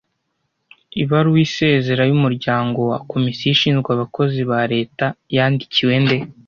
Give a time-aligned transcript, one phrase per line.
[1.01, 6.17] Ibaruwa isezera y’umunyamuryango wa komisiyo ishinzwe abakozi ba Leta yandikiwe nde